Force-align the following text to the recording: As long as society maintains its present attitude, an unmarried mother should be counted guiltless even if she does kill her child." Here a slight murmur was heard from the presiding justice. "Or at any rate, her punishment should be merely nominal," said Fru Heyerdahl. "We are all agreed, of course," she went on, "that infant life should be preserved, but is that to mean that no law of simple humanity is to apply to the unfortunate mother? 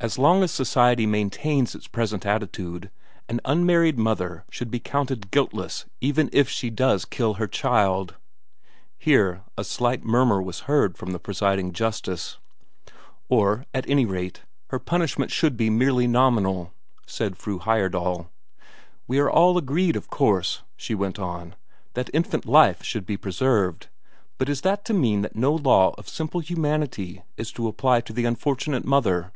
As 0.00 0.18
long 0.18 0.42
as 0.42 0.50
society 0.50 1.06
maintains 1.06 1.74
its 1.74 1.88
present 1.88 2.26
attitude, 2.26 2.90
an 3.26 3.40
unmarried 3.46 3.96
mother 3.98 4.44
should 4.50 4.70
be 4.70 4.78
counted 4.78 5.30
guiltless 5.30 5.86
even 6.02 6.28
if 6.30 6.46
she 6.46 6.68
does 6.68 7.06
kill 7.06 7.34
her 7.40 7.46
child." 7.46 8.14
Here 8.98 9.44
a 9.56 9.64
slight 9.64 10.04
murmur 10.04 10.42
was 10.42 10.60
heard 10.68 10.98
from 10.98 11.12
the 11.12 11.18
presiding 11.18 11.72
justice. 11.72 12.36
"Or 13.30 13.64
at 13.72 13.88
any 13.88 14.04
rate, 14.04 14.42
her 14.68 14.78
punishment 14.78 15.30
should 15.30 15.56
be 15.56 15.70
merely 15.70 16.06
nominal," 16.06 16.74
said 17.06 17.38
Fru 17.38 17.58
Heyerdahl. 17.58 18.28
"We 19.08 19.18
are 19.20 19.30
all 19.30 19.56
agreed, 19.56 19.96
of 19.96 20.10
course," 20.10 20.60
she 20.76 20.94
went 20.94 21.18
on, 21.18 21.54
"that 21.94 22.10
infant 22.12 22.44
life 22.44 22.82
should 22.82 23.06
be 23.06 23.16
preserved, 23.16 23.86
but 24.36 24.50
is 24.50 24.60
that 24.60 24.84
to 24.84 24.92
mean 24.92 25.22
that 25.22 25.34
no 25.34 25.54
law 25.54 25.94
of 25.96 26.10
simple 26.10 26.40
humanity 26.40 27.22
is 27.38 27.50
to 27.52 27.68
apply 27.68 28.02
to 28.02 28.12
the 28.12 28.26
unfortunate 28.26 28.84
mother? 28.84 29.32